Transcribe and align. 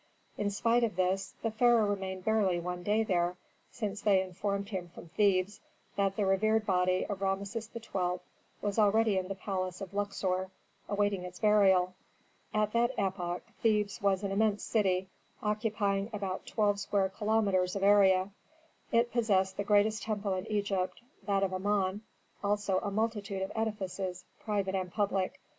In 0.35 0.49
spite 0.49 0.83
of 0.83 0.95
this, 0.95 1.35
the 1.43 1.51
pharaoh 1.51 1.85
remained 1.91 2.25
barely 2.25 2.59
one 2.59 2.81
day 2.81 3.03
there, 3.03 3.37
since 3.69 4.01
they 4.01 4.19
informed 4.19 4.69
him 4.69 4.89
from 4.89 5.09
Thebes 5.09 5.61
that 5.95 6.15
the 6.15 6.25
revered 6.25 6.65
body 6.65 7.05
of 7.05 7.21
Rameses 7.21 7.69
XII. 7.71 8.19
was 8.63 8.79
already 8.79 9.19
in 9.19 9.27
the 9.27 9.35
palace 9.35 9.79
of 9.79 9.93
Luxor 9.93 10.49
awaiting 10.89 11.21
its 11.23 11.37
burial. 11.37 11.93
At 12.51 12.73
that 12.73 12.95
epoch 12.97 13.43
Thebes 13.61 14.01
was 14.01 14.23
an 14.23 14.31
immense 14.31 14.63
city 14.63 15.07
occupying 15.43 16.09
about 16.13 16.47
twelve 16.47 16.79
square 16.79 17.09
kilometres 17.09 17.75
of 17.75 17.83
area. 17.83 18.31
It 18.91 19.11
possessed 19.11 19.55
the 19.57 19.63
greatest 19.63 20.01
temple 20.01 20.33
in 20.33 20.51
Egypt: 20.51 20.99
that 21.27 21.43
of 21.43 21.53
Amon, 21.53 22.01
also 22.43 22.79
a 22.79 22.89
multitude 22.89 23.43
of 23.43 23.51
edifices, 23.53 24.25
private 24.39 24.73
and 24.73 24.91
public. 24.91 25.39